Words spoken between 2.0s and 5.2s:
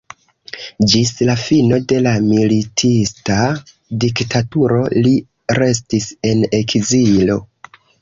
la militista diktaturo li